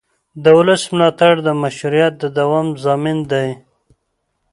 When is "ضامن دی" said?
2.83-3.49